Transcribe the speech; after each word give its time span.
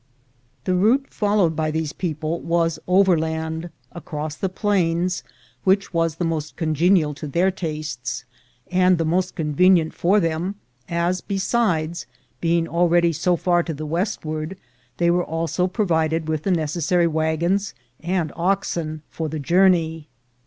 The 0.63 0.73
route 0.73 1.13
followed 1.13 1.55
by 1.55 1.69
these 1.69 1.93
people 1.93 2.39
was 2.39 2.79
overland, 2.87 3.69
across 3.91 4.33
the 4.33 4.49
plains, 4.49 5.21
which 5.63 5.93
was 5.93 6.15
the 6.15 6.25
most 6.25 6.55
congenial 6.55 7.13
to 7.13 7.27
their 7.27 7.51
tastes, 7.51 8.25
and 8.71 8.97
the 8.97 9.05
most 9.05 9.35
convenient 9.35 9.93
for 9.93 10.19
them, 10.19 10.55
as, 10.89 11.21
besides 11.21 12.07
being 12.39 12.67
already 12.67 13.13
so 13.13 13.35
far 13.35 13.61
to 13.61 13.75
the 13.75 13.85
westward, 13.85 14.57
they 14.97 15.11
were 15.11 15.23
also 15.23 15.67
provided 15.67 16.27
with 16.27 16.41
the 16.45 16.51
necessary 16.51 17.05
wagons 17.05 17.75
and 17.99 18.33
oxen 18.35 19.03
for 19.11 19.29
the 19.29 19.37
journey. 19.37 20.07